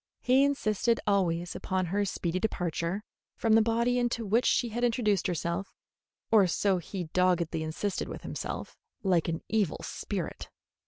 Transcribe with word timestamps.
He 0.23 0.43
insisted 0.43 0.99
always 1.05 1.55
upon 1.55 1.85
her 1.85 2.05
speedy 2.05 2.39
departure 2.39 3.03
from 3.35 3.53
the 3.53 3.61
body 3.61 3.99
into 3.99 4.25
which 4.25 4.47
she 4.47 4.69
had 4.69 4.83
intruded 4.83 5.27
herself 5.27 5.75
or 6.31 6.47
so 6.47 6.79
he 6.79 7.03
doggedly 7.13 7.61
insisted 7.61 8.09
with 8.09 8.23
himself 8.23 8.79
like 9.03 9.27
an 9.27 9.43
evil 9.47 9.77
spirit. 9.83 10.49